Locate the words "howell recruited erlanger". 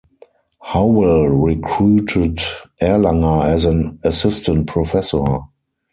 0.63-3.43